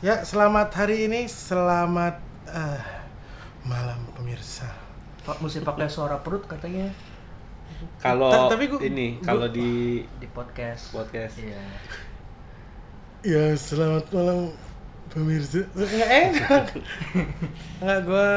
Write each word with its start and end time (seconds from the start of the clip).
Ya, 0.00 0.24
selamat 0.24 0.72
hari 0.72 1.04
ini, 1.06 1.28
selamat 1.28 2.16
eh, 2.48 2.82
malam 3.68 4.00
pemirsa. 4.16 4.64
Pak 5.20 5.44
mesti 5.44 5.60
pakai 5.60 5.92
suara 5.92 6.16
perut 6.24 6.48
katanya 6.48 6.88
Kalau 8.00 8.32
Ta- 8.32 8.48
tapi 8.56 8.72
gua- 8.72 8.80
ini 8.80 9.20
kalau 9.20 9.48
di 9.48 10.00
di 10.04 10.26
podcast. 10.28 10.92
Podcast. 10.92 11.36
Iya. 11.36 11.60
Ya, 13.20 13.44
selamat 13.52 14.08
malam 14.10 14.56
pemirsa. 15.12 15.68
Enggak 15.76 16.10
enak. 16.10 16.64
Enggak 17.80 18.00
gua 18.08 18.28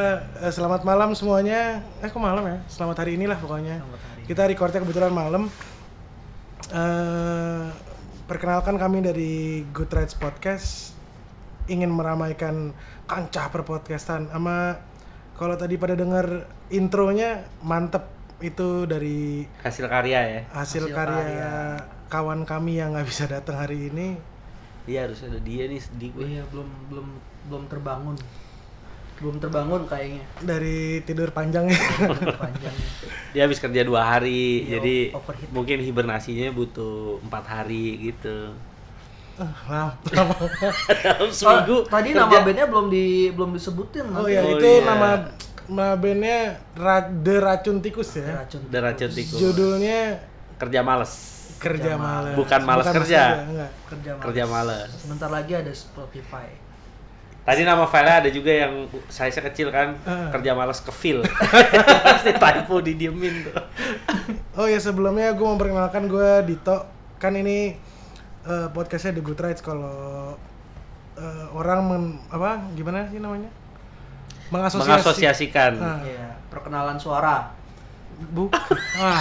eh, 0.43 0.51
selamat 0.51 0.83
malam 0.83 1.15
semuanya. 1.15 1.79
Eh, 2.03 2.11
kok 2.11 2.19
malam 2.19 2.43
ya? 2.43 2.59
Selamat 2.67 2.99
hari 3.03 3.15
inilah 3.15 3.39
pokoknya. 3.39 3.79
Selamat 3.79 4.01
hari. 4.03 4.21
Kita 4.27 4.41
recordnya 4.47 4.79
kebetulan 4.83 5.13
malam. 5.15 5.43
Eh, 6.67 7.63
perkenalkan 8.27 8.75
kami 8.75 8.99
dari 8.99 9.33
Good 9.71 9.91
Rights 9.91 10.15
Podcast 10.15 10.91
ingin 11.65 11.91
meramaikan 11.91 12.71
kancah 13.05 13.47
perpodcastan 13.49 14.27
sama 14.27 14.79
kalau 15.33 15.55
tadi 15.55 15.75
pada 15.75 15.95
denger 15.95 16.45
intronya 16.69 17.43
mantep 17.63 18.05
itu 18.43 18.83
dari 18.83 19.47
hasil 19.63 19.87
karya 19.87 20.19
ya. 20.19 20.41
hasil, 20.51 20.83
Hasil 20.83 20.85
karya, 20.91 21.23
karya. 21.23 21.51
kawan 22.11 22.43
kami 22.43 22.77
yang 22.77 22.91
nggak 22.91 23.07
bisa 23.07 23.25
datang 23.25 23.55
hari 23.55 23.87
ini 23.87 24.19
Iya 24.83 25.07
harus 25.07 25.23
ada 25.23 25.39
dia 25.39 25.63
nih 25.63 25.79
sedih 25.79 26.11
gue. 26.11 26.27
Iya, 26.27 26.43
belum 26.51 26.67
belum 26.91 27.07
belum 27.47 27.63
terbangun. 27.71 28.19
Belum 29.15 29.39
terbangun 29.39 29.87
kayaknya. 29.87 30.27
dari 30.43 30.99
tidur 31.07 31.31
panjangnya 31.31 31.79
Panjangnya. 32.35 32.89
Dia 33.31 33.47
habis 33.47 33.63
kerja 33.63 33.81
dua 33.87 34.03
hari, 34.03 34.67
Iya, 34.67 34.83
jadi 34.83 34.95
overheat. 35.15 35.49
mungkin 35.55 35.77
hibernasinya 35.79 36.51
butuh 36.51 37.23
empat 37.23 37.43
hari 37.47 38.11
gitu. 38.11 38.51
Lama. 39.33 39.97
Dalam 40.95 41.29
seminggu. 41.29 41.75
Oh, 41.75 41.81
tadi 41.83 42.09
kerja- 42.11 42.21
nama 42.23 42.37
bandnya 42.39 42.65
belum 42.65 42.87
di 42.87 43.05
belum 43.29 43.49
disebutin. 43.51 44.05
oh 44.07 44.21
nanti. 44.21 44.31
ya 44.31 44.41
Oh, 44.41 44.51
itu 44.53 44.69
iya. 44.71 44.85
nama 44.85 45.09
nama 45.63 45.87
bandnya 45.95 46.37
Ra- 46.73 47.09
The 47.09 47.35
Racun 47.39 47.77
Tikus 47.79 48.13
ya 48.13 48.29
Racun. 48.37 48.61
The 48.67 48.79
Racun 48.79 49.11
Tikus. 49.11 49.39
judulnya 49.39 50.21
kerja 50.55 50.79
males. 50.81 51.13
kerja 51.55 51.95
Kerja 51.95 51.95
malas 51.95 52.35
Bukan 52.35 52.61
malas 52.61 52.85
kerja. 52.87 53.23
enggak. 53.41 53.71
Kerja 53.87 54.09
malas. 54.11 54.23
Kerja 54.23 54.43
males. 54.45 54.89
Sebentar 54.93 55.29
lagi 55.29 55.53
ada 55.55 55.71
Spotify. 55.71 56.47
Tadi 57.41 57.61
nama 57.61 57.83
filenya 57.83 58.15
ada 58.19 58.29
juga 58.29 58.51
yang 58.53 58.73
size 59.07 59.39
kecil 59.41 59.67
kan, 59.67 59.95
Heeh. 59.97 60.29
kerja 60.31 60.51
males 60.53 60.79
ke 60.79 60.91
feel. 60.91 61.19
Pasti 62.05 62.31
typo 62.33 62.79
didiemin 62.79 63.43
tuh. 63.43 63.55
Oh 64.53 64.63
ya 64.63 64.77
sebelumnya 64.77 65.31
gue 65.31 65.41
mau 65.41 65.55
perkenalkan 65.55 66.05
gue 66.05 66.29
Dito 66.45 66.87
kan 67.17 67.33
ini 67.33 67.75
eh, 68.43 68.67
podcastnya 68.69 69.13
The 69.13 69.21
Good 69.21 69.39
Rights 69.39 69.59
kalau 69.59 70.35
eh, 71.13 71.45
orang 71.51 71.79
men, 71.83 72.03
apa 72.27 72.57
gimana 72.71 73.07
sih 73.07 73.17
namanya 73.17 73.49
mengasosiasi 74.49 74.85
Mengasosiasikan. 74.85 75.71
Ah. 75.77 75.99
Iya, 76.01 76.27
perkenalan 76.47 76.97
suara. 76.97 77.49
bu 78.13 78.45
ah 79.01 79.17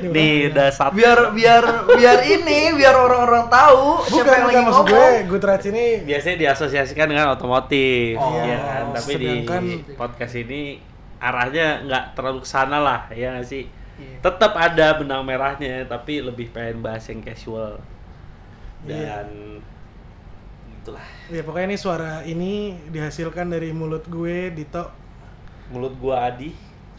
orang- 0.00 0.48
udah 0.48 0.68
satu. 0.70 0.96
Biar 0.96 1.30
biar 1.30 1.60
biar 1.86 2.18
ini, 2.24 2.72
biar 2.72 2.96
orang-orang 2.96 3.46
tahu 3.46 4.00
bukan 4.00 4.10
siapa 4.16 4.32
yang 4.32 4.46
lagi 4.48 4.60
maksud 4.64 4.84
gue 4.86 4.96
ngomong. 4.96 5.28
Good 5.28 5.44
Rights 5.44 5.66
ini 5.66 5.84
biasanya 6.00 6.36
diasosiasikan 6.40 7.06
dengan 7.06 7.26
otomotif 7.30 8.16
Oh, 8.16 8.40
ya 8.40 8.56
kan 8.58 8.84
tapi 8.96 9.12
sedangkan- 9.12 9.60
di 9.60 9.74
podcast 9.92 10.34
ini 10.36 10.80
arahnya 11.20 11.84
nggak 11.84 12.04
terlalu 12.14 12.40
ke 12.40 12.48
sana 12.48 12.80
lah 12.80 13.00
ya 13.12 13.36
nggak 13.36 13.44
sih 13.44 13.68
Iya. 14.00 14.24
tetap 14.24 14.56
ada 14.56 14.96
benang 14.96 15.20
merahnya 15.20 15.84
tapi 15.84 16.24
lebih 16.24 16.48
pengen 16.48 16.80
bahas 16.80 17.04
yang 17.04 17.20
casual 17.20 17.76
Iya. 18.88 19.26
dan 19.26 19.28
itulah. 20.80 21.04
Ya 21.28 21.42
pokoknya 21.44 21.66
ini 21.74 21.78
suara 21.78 22.12
ini 22.24 22.52
dihasilkan 22.88 23.52
dari 23.52 23.70
mulut 23.76 24.08
gue 24.08 24.48
Dito. 24.50 24.88
Mulut 25.70 25.94
gua 26.00 26.32
Adi. 26.32 26.50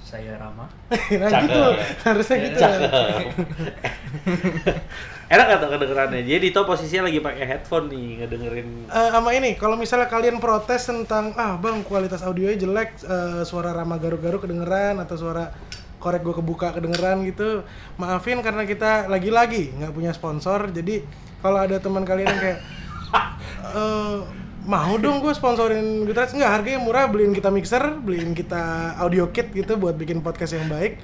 Saya 0.01 0.33
Rama. 0.37 0.65
nah 1.21 1.29
Cakep. 1.29 1.45
gitu. 1.45 1.61
Harusnya 2.07 2.35
Ya, 2.37 2.43
gitu. 2.49 2.57
Cakep. 2.61 2.89
Enak 5.31 5.45
gak 5.47 5.59
tuh 5.63 5.69
kedengerannya? 5.71 6.21
Jadi 6.27 6.51
Dito 6.51 6.67
posisinya 6.67 7.07
lagi 7.07 7.23
pakai 7.23 7.45
headphone 7.47 7.87
nih 7.87 8.07
ngedengerin. 8.19 8.67
Eh, 8.91 9.09
sama 9.15 9.31
ini, 9.31 9.55
kalau 9.55 9.79
misalnya 9.79 10.11
kalian 10.11 10.43
protes 10.43 10.91
tentang 10.91 11.31
ah 11.39 11.55
bang 11.55 11.87
kualitas 11.87 12.19
audionya 12.19 12.59
jelek, 12.59 12.99
eh, 13.07 13.41
suara 13.47 13.71
Rama 13.71 13.95
garuk-garuk 13.95 14.43
kedengeran 14.43 14.99
atau 14.99 15.15
suara 15.15 15.55
korek 16.01 16.25
gue 16.25 16.33
kebuka 16.33 16.73
kedengeran 16.73 17.21
gitu, 17.23 17.61
maafin 18.01 18.41
karena 18.41 18.65
kita 18.65 19.05
lagi-lagi 19.05 19.69
nggak 19.77 19.93
punya 19.93 20.11
sponsor. 20.11 20.73
Jadi 20.73 21.05
kalau 21.39 21.61
ada 21.61 21.77
teman 21.77 22.01
kalian 22.01 22.27
yang 22.33 22.41
kayak 22.41 22.59
eh, 23.77 24.17
mau 24.65 24.93
dong 24.97 25.21
gue 25.21 25.33
sponsorin 25.33 26.05
Gutrats 26.05 26.33
nggak 26.37 26.51
harganya 26.61 26.79
murah 26.81 27.09
beliin 27.09 27.33
kita 27.33 27.49
mixer 27.49 27.81
beliin 27.97 28.37
kita 28.37 28.93
audio 29.01 29.29
kit 29.33 29.49
gitu 29.53 29.77
buat 29.77 29.93
bikin 29.97 30.25
podcast 30.25 30.57
yang 30.57 30.65
baik. 30.69 30.97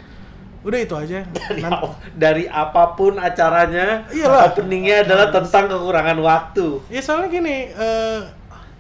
Udah 0.66 0.80
itu 0.84 0.96
aja. 0.98 1.24
Dari, 1.48 1.64
ap- 1.64 2.02
dari 2.18 2.46
apa 2.50 2.98
pun 2.98 3.22
acaranya 3.22 4.10
Iyalah. 4.12 4.52
openingnya 4.52 5.06
adalah 5.08 5.30
tentang 5.32 5.70
kekurangan 5.72 6.18
waktu. 6.20 6.82
Ya 6.92 7.00
soalnya 7.00 7.30
gini, 7.32 7.72
eh, 7.72 8.20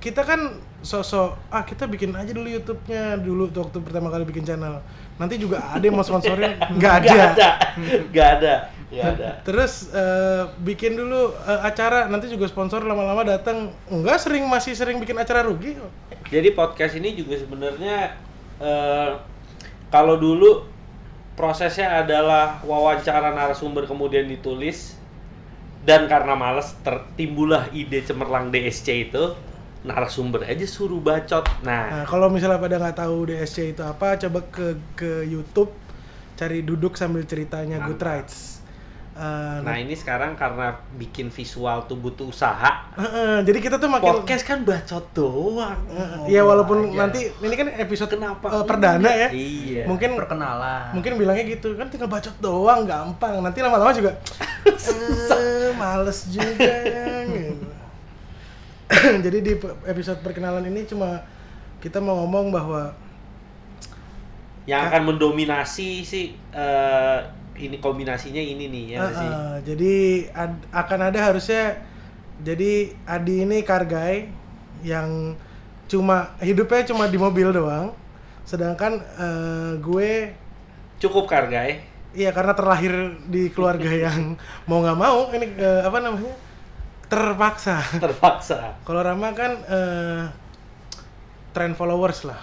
kita 0.04 0.26
kan 0.26 0.58
sosok 0.86 1.34
ah 1.50 1.66
kita 1.66 1.90
bikin 1.90 2.14
aja 2.14 2.30
dulu 2.30 2.46
YouTube-nya 2.46 3.18
dulu 3.18 3.50
tuh 3.50 3.66
waktu 3.66 3.82
pertama 3.82 4.14
kali 4.14 4.24
bikin 4.30 4.46
channel. 4.46 4.82
Nanti 5.18 5.42
juga 5.42 5.66
ada 5.74 5.82
yang 5.82 5.98
mau 5.98 6.06
sponsorin, 6.06 6.54
nggak 6.78 6.94
ada. 7.02 7.10
Gak 7.10 7.28
ada. 7.34 7.50
Gak 8.14 8.30
ada. 8.38 8.54
Gak 8.88 9.08
ada. 9.18 9.30
Terus 9.44 9.90
eh, 9.92 10.44
bikin 10.62 10.96
dulu 10.96 11.34
eh, 11.34 11.62
acara, 11.66 12.06
nanti 12.08 12.30
juga 12.30 12.46
sponsor 12.46 12.86
lama-lama 12.86 13.26
datang. 13.26 13.74
Enggak 13.90 14.22
sering 14.22 14.46
masih 14.46 14.78
sering 14.78 15.02
bikin 15.02 15.18
acara 15.18 15.44
rugi. 15.44 15.76
Jadi 16.30 16.54
podcast 16.54 16.94
ini 16.96 17.18
juga 17.18 17.36
sebenarnya 17.36 18.14
eh, 18.62 19.12
kalau 19.90 20.16
dulu 20.16 20.70
prosesnya 21.34 22.02
adalah 22.02 22.62
wawancara 22.66 23.34
narasumber 23.34 23.86
kemudian 23.86 24.26
ditulis 24.30 24.98
dan 25.86 26.10
karena 26.12 26.34
males 26.34 26.74
tertimbullah 26.82 27.70
ide 27.72 28.04
cemerlang 28.04 28.50
DSC 28.52 29.08
itu 29.08 29.38
narasumber 29.88 30.44
aja 30.44 30.64
suruh 30.64 31.00
bacot. 31.00 31.48
Nah, 31.64 31.84
Nah, 31.90 32.03
kalau 32.03 32.28
misalnya 32.28 32.59
pada 32.59 32.75
nggak 32.75 32.98
tahu 32.98 33.25
DSC 33.25 33.72
itu 33.72 33.81
apa, 33.81 34.20
coba 34.20 34.44
ke 34.46 34.68
ke 34.94 35.24
YouTube 35.24 35.72
cari 36.36 36.62
duduk 36.62 36.94
sambil 36.94 37.24
ceritanya 37.24 37.81
Good. 37.81 37.98
Rights. 37.98 38.38
Eh, 39.18 39.58
nah 39.66 39.74
ini 39.74 39.98
sekarang 39.98 40.38
karena 40.38 40.78
bikin 40.94 41.34
visual 41.34 41.90
tuh 41.90 41.98
butuh 41.98 42.30
usaha. 42.30 42.94
eh, 42.94 43.02
eh, 43.02 43.38
jadi 43.42 43.59
kita 43.59 43.75
tuh 43.78 43.90
makin 43.90 44.22
Podcast 44.22 44.46
kan 44.46 44.62
bacot 44.62 45.09
doang. 45.12 45.74
Iya 46.30 46.46
walaupun 46.46 46.94
aja. 46.94 46.98
nanti 47.02 47.25
ini 47.34 47.56
kan 47.58 47.74
episode 47.74 48.14
Kenapa? 48.14 48.46
eh, 48.46 48.62
perdana 48.62 49.09
ya. 49.09 49.34
Iya. 49.34 49.90
Mungkin 49.90 50.14
Perkenalan. 50.14 50.94
mungkin 50.94 51.18
bilangnya 51.18 51.50
gitu 51.50 51.74
kan 51.74 51.90
tinggal 51.90 52.06
bacot 52.06 52.38
doang 52.38 52.86
gampang. 52.86 53.42
Nanti 53.42 53.66
lama-lama 53.66 53.90
juga 53.90 54.22
eh, 54.69 55.74
males 55.74 56.30
juga. 56.30 56.74
gitu. 57.25 57.66
Jadi 59.25 59.38
di 59.44 59.53
episode 59.88 60.20
perkenalan 60.24 60.64
ini 60.68 60.88
cuma 60.88 61.24
kita 61.84 62.00
mau 62.03 62.24
ngomong 62.25 62.52
bahwa 62.53 62.81
yang 64.68 64.81
akan 64.92 65.02
mendominasi 65.16 66.03
sih 66.03 66.25
eh, 66.52 67.18
ini 67.58 67.78
kombinasinya 67.80 68.44
ini 68.44 68.66
nih 68.74 68.86
ya 69.00 69.03
sih. 69.16 69.34
eh, 69.38 69.56
jadi 69.68 69.94
ad- 70.34 70.66
akan 70.74 71.00
ada 71.14 71.20
harusnya 71.31 71.78
jadi 72.42 72.94
Adi 73.06 73.46
ini 73.46 73.58
car 73.66 73.86
guy 73.88 74.30
yang 74.86 75.36
cuma 75.92 76.36
hidupnya 76.44 76.84
cuma 76.90 77.06
di 77.09 77.18
mobil 77.19 77.50
doang. 77.54 77.94
Sedangkan 78.48 79.02
eh, 79.02 79.72
gue 79.81 80.12
Cukup 80.98 81.30
kargai. 81.30 81.81
Iya 82.18 82.31
karena 82.34 82.54
terlahir 82.57 82.94
di 83.30 83.51
keluarga 83.54 83.92
yang 83.92 84.39
mau 84.69 84.80
nggak 84.81 84.98
mau 84.98 85.18
ini 85.36 85.45
eh, 85.60 85.81
apa 85.86 85.98
namanya 86.01 86.34
terpaksa. 87.07 87.80
terpaksa. 88.04 88.75
Kalau 88.83 89.01
Rama 89.01 89.31
kan 89.31 89.51
eh, 89.63 90.24
trend 91.51 91.74
followers 91.74 92.27
lah. 92.27 92.39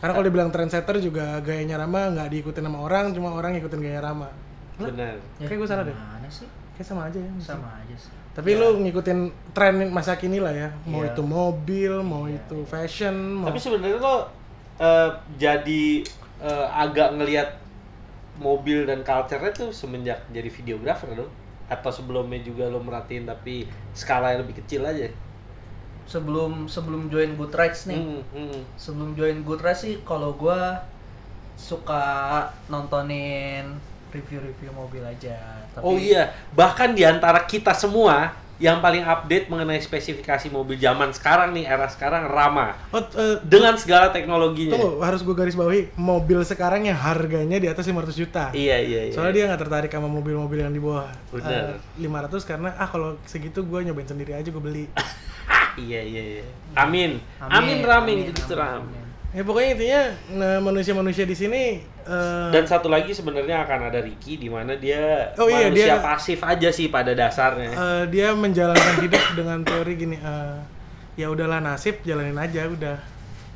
Karena 0.00 0.16
kalau 0.16 0.26
dibilang 0.26 0.48
trendsetter 0.48 0.96
juga 0.98 1.44
gayanya 1.44 1.76
Rama 1.76 2.08
nggak 2.08 2.28
diikutin 2.32 2.64
sama 2.64 2.80
orang, 2.80 3.12
cuma 3.12 3.36
orang 3.36 3.52
ngikutin 3.58 3.80
gaya 3.80 4.00
Rama. 4.00 4.32
Lah, 4.80 4.88
Benar. 4.88 5.16
Kayak 5.36 5.58
gue 5.60 5.68
salah 5.68 5.84
deh. 5.84 5.92
Mana 5.92 6.28
sih? 6.32 6.48
Kayak 6.72 6.86
sama 6.88 7.02
aja 7.12 7.18
ya. 7.20 7.30
Sama 7.44 7.68
aja 7.76 7.96
sih. 8.00 8.12
Tapi 8.32 8.56
Ya. 8.56 8.62
lu 8.62 8.80
ngikutin 8.80 9.18
tren 9.52 9.74
masa 9.92 10.16
kini 10.16 10.40
lah 10.40 10.54
ya. 10.56 10.72
Mau 10.88 11.04
Iya. 11.04 11.12
itu 11.12 11.20
mobil, 11.20 11.92
mau 12.00 12.24
Iya, 12.24 12.40
itu 12.40 12.64
iya. 12.64 12.68
fashion, 12.70 13.16
mau 13.36 13.52
Tapi 13.52 13.58
sebenarnya 13.60 13.98
lo 14.00 14.16
eh, 14.80 15.10
jadi 15.36 15.84
eh, 16.40 16.66
agak 16.72 17.20
ngelihat 17.20 17.60
mobil 18.40 18.88
dan 18.88 19.04
culture-nya 19.04 19.52
tuh 19.52 19.68
semenjak 19.68 20.24
jadi 20.32 20.48
videographer 20.48 21.12
dong? 21.12 21.28
Atau 21.70 21.94
sebelumnya 21.94 22.42
juga 22.42 22.66
lo 22.66 22.82
merhatiin 22.82 23.30
tapi 23.30 23.70
skala 23.94 24.34
yang 24.34 24.42
lebih 24.42 24.58
kecil 24.60 24.82
aja? 24.82 25.06
Sebelum 26.10 26.66
sebelum 26.66 27.06
join 27.06 27.38
Good 27.38 27.54
Rights 27.54 27.86
nih. 27.86 28.02
Hmm, 28.02 28.22
hmm. 28.34 28.60
Sebelum 28.74 29.14
join 29.14 29.46
Good 29.46 29.62
Rights 29.62 29.86
sih 29.86 30.02
kalau 30.02 30.34
gua 30.34 30.82
suka 31.54 32.02
nontonin 32.66 33.78
review-review 34.10 34.74
mobil 34.74 35.06
aja. 35.06 35.38
Tapi 35.70 35.82
Oh 35.86 35.94
iya, 35.94 36.34
bahkan 36.58 36.90
di 36.92 37.06
antara 37.06 37.46
kita 37.46 37.70
semua 37.70 38.34
yang 38.60 38.78
paling 38.78 39.00
update 39.02 39.48
mengenai 39.48 39.80
spesifikasi 39.80 40.52
mobil 40.52 40.76
zaman 40.76 41.10
sekarang 41.10 41.56
nih 41.56 41.64
era 41.64 41.88
sekarang 41.88 42.28
Rama 42.28 42.76
Oh, 42.92 43.00
eh, 43.00 43.40
dengan 43.40 43.74
segala 43.74 44.12
teknologinya. 44.12 44.76
tunggu, 44.76 45.00
harus 45.00 45.24
gue 45.24 45.32
garis 45.32 45.56
bawahi 45.56 45.96
mobil 45.96 46.44
sekarang 46.44 46.84
yang 46.84 46.94
harganya 46.94 47.56
di 47.56 47.66
atas 47.66 47.88
500 47.88 48.12
juta. 48.14 48.44
Iya 48.52 48.76
iya 48.78 49.00
iya. 49.08 49.12
Soalnya 49.16 49.32
dia 49.32 49.44
nggak 49.48 49.60
tertarik 49.60 49.90
sama 49.90 50.06
mobil-mobil 50.06 50.60
yang 50.60 50.70
di 50.70 50.78
bawah 50.78 51.08
Bener. 51.32 51.80
eh, 51.80 52.04
500 52.04 52.44
karena 52.44 52.68
ah 52.76 52.86
kalau 52.86 53.16
segitu 53.24 53.64
gue 53.64 53.80
nyobain 53.80 54.04
sendiri 54.04 54.36
aja 54.36 54.46
gue 54.46 54.60
beli. 54.62 54.84
iya 55.80 56.04
iya 56.04 56.22
iya. 56.38 56.44
Amin. 56.76 57.16
Amin, 57.40 57.80
Ramin 57.80 58.28
gitu 58.28 58.44
gitu 58.44 58.54
Ram. 58.54 58.84
amin. 58.84 59.09
Ya 59.30 59.46
pokoknya 59.46 59.68
intinya 59.70 60.02
nah, 60.34 60.58
manusia-manusia 60.58 61.22
di 61.22 61.38
sini 61.38 61.78
eh, 61.86 62.48
Dan 62.50 62.66
satu 62.66 62.90
lagi 62.90 63.14
sebenarnya 63.14 63.62
akan 63.62 63.86
ada 63.86 64.02
Ricky 64.02 64.34
di 64.34 64.50
mana 64.50 64.74
dia 64.74 65.30
Oh 65.38 65.46
iya, 65.46 65.70
manusia 65.70 65.96
dia- 65.96 66.02
pasif 66.02 66.42
aja 66.42 66.68
sih 66.74 66.90
pada 66.90 67.14
dasarnya. 67.14 67.70
eh, 67.70 68.04
dia 68.10 68.34
menjalankan 68.34 68.98
hidup 68.98 69.22
dengan 69.38 69.62
teori 69.62 69.92
gini 69.94 70.18
eh, 70.18 70.58
ya 71.14 71.30
udahlah 71.30 71.62
nasib 71.62 72.02
jalanin 72.02 72.34
aja 72.34 72.66
udah. 72.66 72.98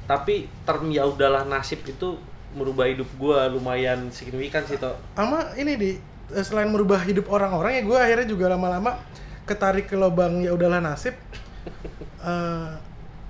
Tapi 0.07 0.47
term 0.63 0.95
ya 0.95 1.11
udahlah 1.11 1.43
nasib 1.43 1.83
itu 1.83 2.23
merubah 2.55 2.87
hidup 2.87 3.11
gua 3.19 3.51
lumayan 3.51 4.15
signifikan 4.15 4.63
sih 4.63 4.79
toh. 4.79 4.95
Sama 5.19 5.59
ini 5.59 5.75
di 5.75 5.91
selain 6.31 6.71
merubah 6.71 7.03
hidup 7.03 7.27
orang-orang 7.27 7.79
ya 7.79 7.83
gue 7.83 7.99
akhirnya 7.99 8.27
juga 8.27 8.47
lama-lama 8.47 8.95
ketarik 9.43 9.91
ke 9.91 9.99
lubang 9.99 10.39
ya 10.39 10.55
udahlah 10.55 10.79
nasib. 10.79 11.19
Eh, 12.25 12.71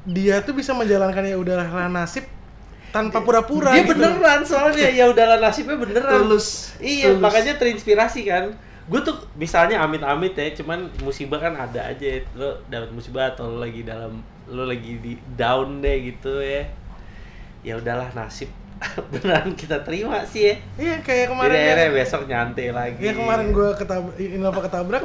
dia 0.04 0.44
tuh 0.44 0.52
bisa 0.52 0.76
menjalankan 0.76 1.24
ya 1.24 1.36
udahlah 1.40 1.88
nasib 1.88 2.28
tanpa 2.94 3.26
pura-pura 3.26 3.74
Dia 3.74 3.82
gitu. 3.82 3.98
beneran 3.98 4.46
soalnya 4.46 4.86
ya 4.86 5.10
udahlah 5.10 5.42
nasibnya 5.42 5.74
beneran. 5.74 6.30
Tulus. 6.30 6.78
Iya, 6.78 7.10
Tulus. 7.10 7.22
makanya 7.26 7.58
terinspirasi 7.58 8.22
kan. 8.22 8.54
Gue 8.86 9.00
tuh 9.02 9.18
misalnya 9.34 9.82
amit-amit 9.82 10.38
ya, 10.38 10.54
cuman 10.54 10.94
musibah 11.02 11.42
kan 11.42 11.58
ada 11.58 11.90
aja. 11.90 12.22
Lo 12.38 12.62
dapat 12.70 12.94
musibah 12.94 13.34
atau 13.34 13.50
lo 13.50 13.66
lagi 13.66 13.82
dalam 13.82 14.22
lo 14.46 14.62
lagi 14.62 15.02
di 15.02 15.18
down 15.34 15.82
deh 15.82 16.14
gitu 16.14 16.38
ya. 16.38 16.70
Ya 17.66 17.74
udahlah 17.82 18.14
nasib. 18.14 18.52
beneran 19.10 19.58
kita 19.58 19.82
terima 19.82 20.22
sih 20.30 20.52
ya. 20.52 20.54
Iya 20.78 20.94
kayak 21.02 21.34
kemarin 21.34 21.56
Jadi 21.56 21.82
ya. 21.82 21.90
besok 21.90 22.22
nyantai 22.30 22.68
lagi. 22.70 23.00
Iya 23.02 23.12
kemarin 23.18 23.50
gue 23.50 23.68
ketabrak, 23.74 24.14
Innova 24.22 24.60
ketabrak, 24.62 25.04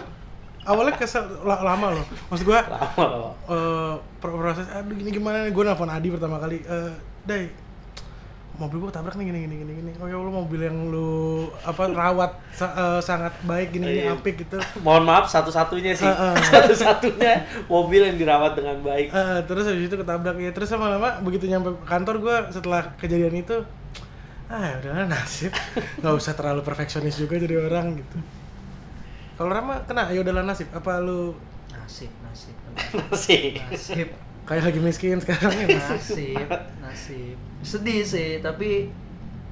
awalnya 0.63 0.95
kesel 0.95 1.23
la- 1.41 1.61
lama 1.61 1.93
loh. 1.93 2.05
Maksud 2.27 2.45
gue 2.45 2.59
lama 2.59 2.89
lama. 2.97 3.29
eh, 3.45 3.93
pro- 4.17 4.35
proses, 4.35 4.67
aduh 4.67 4.91
gini 4.91 5.11
gimana 5.11 5.43
nih, 5.43 5.51
gue 5.51 5.63
nelfon 5.63 5.87
Adi 5.87 6.07
pertama 6.09 6.37
kali, 6.37 6.59
eh, 6.61 6.91
Day, 7.21 7.51
mobil 8.55 8.75
gue 8.77 8.89
ketabrak 8.89 9.15
nih 9.15 9.25
gini 9.25 9.39
gini 9.41 9.55
gini 9.57 9.71
gini. 9.73 9.91
Oh 9.97 10.05
ya 10.05 10.15
Allah 10.15 10.33
mobil 10.33 10.59
yang 10.59 10.87
lu 10.87 11.09
apa 11.61 11.87
rawat 11.87 12.31
sa- 12.51 12.73
eh, 12.73 12.99
sangat 12.99 13.31
baik 13.41 13.71
gini 13.71 13.87
gini 13.87 14.03
Iya. 14.03 14.15
apik 14.15 14.35
gitu. 14.37 14.59
Mohon 14.85 15.03
maaf 15.05 15.25
satu-satunya 15.27 15.93
sih. 15.93 16.03
Uh-uh. 16.03 16.35
Satu-satunya 16.51 17.47
mobil 17.65 18.03
yang 18.03 18.17
dirawat 18.17 18.53
dengan 18.53 18.79
baik. 18.81 19.09
Eh, 19.09 19.39
terus 19.45 19.63
habis 19.63 19.85
itu 19.85 19.95
ketabrak 19.95 20.35
ya 20.35 20.51
terus 20.51 20.67
lama-lama 20.69 21.19
begitu 21.19 21.47
nyampe 21.47 21.71
kantor 21.83 22.19
gue 22.19 22.35
setelah 22.51 22.95
kejadian 22.95 23.35
itu 23.37 23.63
ah 24.49 24.65
ya 24.65 24.75
udahlah 24.81 25.05
nasib 25.07 25.53
nggak 26.01 26.15
usah 26.15 26.33
terlalu 26.33 26.65
perfeksionis 26.65 27.15
juga 27.15 27.37
jadi 27.37 27.69
orang 27.69 28.01
gitu 28.01 28.17
kalau 29.39 29.49
Rama 29.49 29.87
kena 29.87 30.11
ya 30.11 30.19
udahlah 30.19 30.43
nasib 30.43 30.67
apa 30.69 30.99
lu 30.99 31.31
Nasib, 31.71 32.11
nasib. 32.21 32.55
sih. 33.15 33.55
Nasib. 33.63 34.09
kayak 34.43 34.63
lagi 34.63 34.79
miskin 34.79 35.17
sekarang 35.17 35.53
ya 35.55 35.79
Nasib, 35.87 36.47
nasib. 36.79 37.37
Sedih 37.61 38.03
sih, 38.03 38.37
tapi 38.39 38.91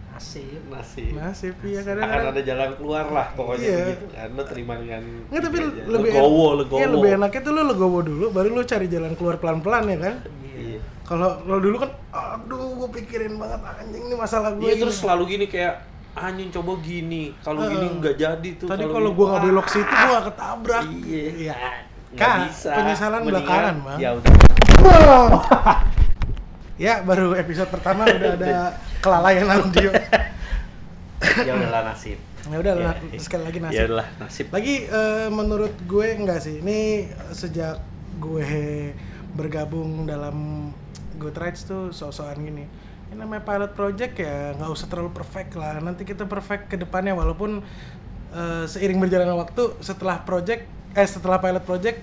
nasib. 0.10 0.60
Nasib. 0.68 1.14
nasib 1.14 1.54
iya 1.64 1.82
kadang 1.82 2.04
akan 2.04 2.26
ada 2.28 2.42
jalan 2.42 2.70
keluar 2.74 3.06
lah 3.08 3.28
pokoknya 3.32 3.64
Iya. 3.64 3.78
begitu 3.88 4.06
kan 4.12 4.30
lo 4.34 4.44
terima 4.44 4.74
dengan 4.76 5.02
Nggak 5.30 5.42
tapi 5.42 5.58
aja. 5.58 5.82
lebih 5.88 6.10
legowo 6.12 6.48
legowo 6.58 6.78
Iya, 6.78 6.88
lebih 6.90 7.10
enaknya 7.16 7.40
tuh 7.40 7.52
lu 7.54 7.62
legowo 7.64 8.00
dulu 8.02 8.26
baru 8.30 8.48
lu 8.50 8.64
cari 8.64 8.88
jalan 8.88 9.14
keluar 9.14 9.38
pelan-pelan 9.38 9.86
ya 9.88 9.98
kan 10.00 10.16
iya 10.52 10.80
kalau 11.04 11.40
lo 11.42 11.58
dulu 11.58 11.78
kan 11.78 11.92
aduh 12.10 12.60
gue 12.76 12.90
pikirin 12.98 13.38
banget 13.38 13.62
anjing 13.64 14.04
ini 14.04 14.16
masalah 14.16 14.52
gue 14.52 14.66
Iya, 14.66 14.76
terus 14.80 14.98
selalu 14.98 15.24
gini 15.28 15.46
kayak 15.46 15.86
anjing 16.20 16.50
coba 16.50 16.72
gini 16.80 17.32
kalau 17.40 17.62
Heeh. 17.62 17.72
gini 17.72 17.88
nggak 17.98 18.16
jadi 18.16 18.50
tuh 18.56 18.68
tadi 18.68 18.84
kalau 18.84 19.10
gue 19.12 19.26
nggak 19.26 19.44
belok 19.44 19.68
situ 19.68 19.86
gue 19.88 20.10
gak 20.10 20.26
ketabrak. 20.28 20.84
Iya. 21.04 21.24
Iya. 21.34 21.56
Kak, 22.10 22.36
bisa. 22.46 22.72
penyesalan 22.74 23.22
Mendingan- 23.22 23.44
belakangan, 23.44 23.76
Bang. 23.82 23.98
ya 23.98 24.10
udah. 24.14 24.32
Ya 26.78 27.02
baru 27.02 27.34
episode 27.34 27.68
pertama 27.68 28.06
udah 28.06 28.34
ada 28.34 28.58
kelalaian 29.00 29.48
audio. 29.48 29.90
Ya 31.18 31.52
udahlah 31.52 31.82
nasib. 31.84 32.22
Ya 32.46 32.58
udah 32.58 32.74
Ya, 32.74 32.84
lah, 32.84 32.96
sekali 33.18 33.44
lagi 33.44 33.58
ya 33.58 33.64
nasib. 33.64 33.82
udahlah 33.84 34.08
nasib. 34.18 34.46
Lagi 34.48 34.76
eh, 34.86 35.28
menurut 35.28 35.74
gue 35.84 36.08
enggak 36.14 36.40
sih 36.40 36.62
ini 36.62 37.10
sejak 37.32 37.82
gue 38.18 38.94
bergabung 39.34 40.06
dalam 40.06 40.70
Good 41.18 41.34
Rides 41.36 41.66
tuh 41.66 41.90
so-soan 41.90 42.38
gini 42.40 42.70
ini 43.18 43.26
namanya 43.26 43.42
pilot 43.50 43.72
project 43.74 44.14
ya 44.22 44.54
nggak 44.54 44.70
usah 44.70 44.86
terlalu 44.86 45.10
perfect 45.10 45.58
lah 45.58 45.82
nanti 45.82 46.06
kita 46.06 46.30
perfect 46.30 46.70
ke 46.70 46.78
depannya 46.78 47.18
walaupun 47.18 47.66
eh, 48.30 48.66
seiring 48.70 49.02
berjalannya 49.02 49.34
waktu 49.34 49.74
setelah 49.82 50.22
project 50.22 50.70
eh 50.94 51.08
setelah 51.10 51.42
pilot 51.42 51.66
project 51.66 51.98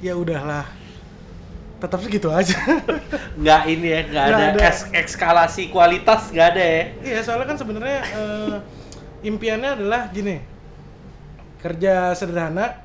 ya 0.00 0.16
udahlah 0.16 0.64
tetap 1.76 2.00
segitu 2.00 2.32
aja 2.32 2.56
nggak 3.40 3.62
ini 3.68 3.88
ya 3.92 4.00
nggak 4.08 4.24
ada, 4.32 4.44
ada. 4.56 4.60
es- 4.72 4.88
eskalasi 4.96 5.68
kualitas 5.68 6.32
nggak 6.32 6.48
ada 6.56 6.64
ya 6.64 6.82
Iya, 7.04 7.18
soalnya 7.20 7.46
kan 7.52 7.58
sebenarnya 7.60 8.00
eh, 8.16 8.56
impiannya 9.28 9.70
adalah 9.76 10.08
gini. 10.10 10.40
Kerja 11.60 12.12
sederhana, 12.14 12.76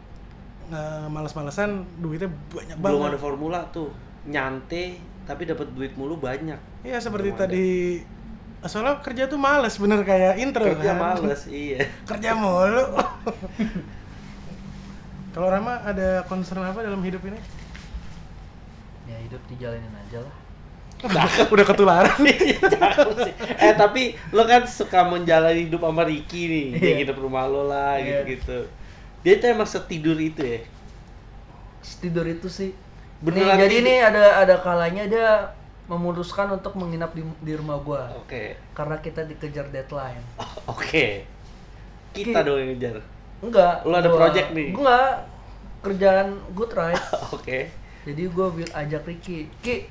eh, 0.71 1.06
males-malesan, 1.12 1.85
duitnya 2.01 2.29
banyak 2.31 2.77
banget. 2.79 2.83
belum 2.83 3.01
ada 3.07 3.19
formula 3.19 3.59
tuh 3.71 3.89
nyantai 4.27 5.01
tapi 5.25 5.45
dapat 5.45 5.68
duit 5.73 5.94
mulu 5.95 6.18
banyak 6.18 6.57
Iya, 6.81 6.97
seperti 6.97 7.29
ada. 7.31 7.39
tadi 7.45 7.69
soalnya 8.62 9.01
kerja 9.01 9.25
tuh 9.25 9.41
males 9.41 9.73
bener 9.73 10.06
kayak 10.06 10.38
intro 10.38 10.62
kerja 10.65 10.94
kan. 10.94 11.01
males 11.01 11.41
iya 11.65 11.81
kerja 12.06 12.38
mulu. 12.38 12.85
Kalau 15.31 15.47
Rama 15.47 15.79
ada 15.81 16.27
concern 16.27 16.59
apa 16.62 16.83
dalam 16.83 17.00
hidup 17.01 17.23
ini? 17.23 17.39
Ya 19.07 19.18
hidup 19.23 19.39
dijalanin 19.47 19.89
aja 19.95 20.19
lah. 20.21 20.35
Udah 21.53 21.65
ketularan. 21.65 22.13
Jauh 22.75 23.13
sih. 23.18 23.33
eh 23.57 23.73
tapi 23.73 24.13
lo 24.29 24.44
kan 24.45 24.68
suka 24.69 25.07
menjalani 25.07 25.65
hidup 25.65 25.81
sama 25.81 26.03
Ricky 26.06 26.45
nih 26.45 26.65
dia 26.77 26.85
Iya. 26.85 26.97
hidup 27.07 27.18
rumah 27.18 27.47
lo 27.49 27.66
lah 27.66 27.97
Iya. 27.97 28.21
gitu-gitu 28.28 28.59
dia 29.21 29.33
tuh 29.37 29.47
emang 29.49 29.69
setidur 29.69 30.18
itu 30.18 30.42
ya 30.42 30.59
Tidur 32.01 32.25
itu 32.25 32.45
sih. 32.49 32.71
Beneran 33.21 33.54
Nih, 33.54 33.61
jadi 33.69 33.75
tidur? 33.78 33.87
nih 33.87 33.97
ada 34.01 34.23
ada 34.42 34.56
kalanya 34.59 35.04
dia 35.06 35.30
memutuskan 35.85 36.49
untuk 36.51 36.73
menginap 36.73 37.13
di, 37.13 37.21
di 37.44 37.54
rumah 37.54 37.78
gua 37.81 38.09
oke 38.18 38.57
karena 38.73 38.97
kita 38.97 39.21
dikejar 39.23 39.69
deadline. 39.69 40.23
oke 40.71 41.06
kita 42.18 42.37
Ki- 42.42 42.45
dong 42.45 42.57
yang 42.59 42.69
ngejar 42.75 42.97
Enggak. 43.42 43.75
Lu 43.85 43.94
ada 43.94 44.09
gua- 44.09 44.18
project 44.18 44.47
nih? 44.54 44.69
Gua 44.73 44.81
enggak. 44.81 45.13
Kerjaan 45.81 46.28
good 46.54 46.71
right. 46.73 47.01
oke 47.35 47.59
Jadi 48.01 48.21
gua 48.33 48.47
bil- 48.49 48.73
ajak 48.73 49.06
Ricky, 49.06 49.49
Ki, 49.61 49.85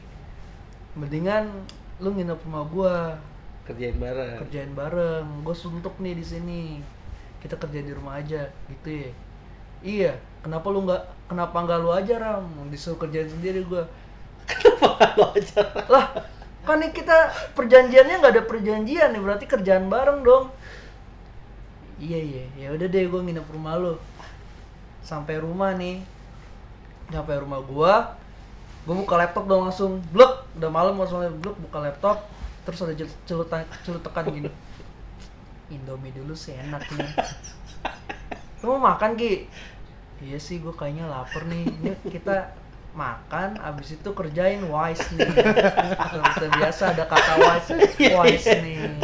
mendingan 0.99 1.47
lu 2.03 2.11
nginep 2.11 2.39
rumah 2.43 2.65
gua, 2.67 2.97
kerjain 3.63 3.95
bareng 3.95 4.39
kerjain 4.41 4.73
bareng. 4.75 5.27
Gue 5.47 5.55
suntuk 5.55 5.95
nih 6.03 6.19
di 6.19 6.25
sini. 6.25 6.63
Kita 7.39 7.55
kerja 7.55 7.81
di 7.81 7.93
rumah 7.95 8.19
aja, 8.19 8.51
gitu 8.67 8.89
ya. 8.91 9.11
Iya, 9.81 10.13
kenapa 10.45 10.67
lu 10.69 10.85
nggak 10.85 11.03
kenapa 11.31 11.57
nggak 11.65 11.79
lu 11.85 11.91
aja 11.93 12.15
Ram? 12.21 12.45
Disuruh 12.73 12.99
kerjain 13.01 13.29
sendiri 13.33 13.65
gua. 13.65 13.85
kenapa 14.51 15.15
lo 15.19 15.27
aja 15.39 15.63
Lah, 15.89 16.07
kan 16.67 16.77
nih 16.83 16.93
kita 16.93 17.17
perjanjiannya 17.57 18.17
nggak 18.21 18.35
ada 18.37 18.45
perjanjian 18.51 19.11
nih, 19.15 19.23
berarti 19.25 19.47
kerjaan 19.49 19.87
bareng 19.93 20.21
dong. 20.27 20.45
Iya 22.01 22.19
iya, 22.29 22.45
ya 22.61 22.69
udah 22.75 22.87
deh 22.89 23.05
gue 23.13 23.21
nginep 23.25 23.47
rumah 23.55 23.75
lu. 23.83 23.95
Sampai 25.05 25.37
rumah 25.41 25.73
nih, 25.77 25.97
sampai 27.11 27.37
rumah 27.43 27.61
gua, 27.65 27.95
gue 28.87 28.95
buka 29.03 29.15
laptop 29.21 29.45
dong 29.51 29.63
langsung, 29.69 29.93
blok, 30.15 30.33
udah 30.59 30.71
malam 30.73 30.95
langsung 31.01 31.21
blok 31.43 31.57
buka 31.61 31.79
laptop, 31.87 32.19
terus 32.65 32.81
ada 32.85 32.95
cel- 32.99 33.21
celutan 33.29 33.63
celutekan 33.87 34.25
gini. 34.31 34.51
Indomie 35.75 36.13
dulu 36.15 36.35
sih 36.37 36.55
enak 36.57 36.83
nih. 36.97 37.11
Lu 38.61 38.77
mau 38.77 38.93
makan 38.93 39.17
Ki? 39.17 39.49
Iya 40.21 40.37
sih, 40.37 40.61
gue 40.61 40.73
kayaknya 40.77 41.09
lapar 41.09 41.49
nih. 41.49 41.65
Ini 41.65 41.97
kita 42.13 42.53
makan, 42.93 43.57
abis 43.63 43.97
itu 43.97 44.11
kerjain 44.13 44.67
wise 44.69 45.07
nih. 45.17 45.33
Seperti 46.13 46.47
biasa 46.59 46.83
ada 46.93 47.05
kata 47.09 47.35
wise, 47.41 47.71
wise 47.97 48.51
nih. 48.61 49.01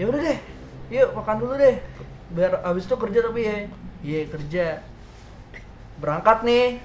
Ya 0.00 0.04
udah 0.08 0.20
deh, 0.22 0.38
yuk 0.88 1.12
makan 1.12 1.36
dulu 1.44 1.60
deh. 1.60 1.76
Biar 2.32 2.64
abis 2.64 2.88
itu 2.88 2.96
kerja 2.96 3.18
tapi 3.20 3.40
ya, 3.44 3.56
iya 4.00 4.20
kerja. 4.24 4.80
Berangkat 6.00 6.48
nih, 6.48 6.80